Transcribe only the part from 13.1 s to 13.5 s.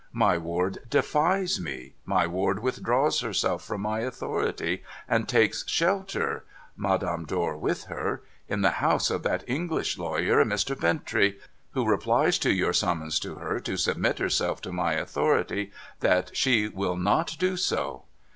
to